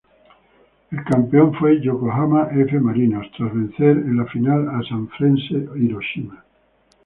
[0.89, 2.79] El campeón fue Yokohama F.
[2.79, 6.43] Marinos, tras vencer en la final a Sanfrecce Hiroshima.